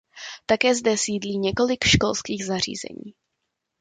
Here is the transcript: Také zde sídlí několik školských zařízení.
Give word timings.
Také 0.45 0.75
zde 0.75 0.97
sídlí 0.97 1.37
několik 1.39 1.83
školských 1.85 2.45
zařízení. 2.45 3.13